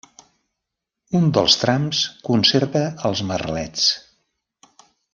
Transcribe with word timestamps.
Un 1.19 1.27
dels 1.37 1.57
trams 1.65 2.01
conserva 2.31 2.83
els 3.11 3.23
merlets. 3.33 3.87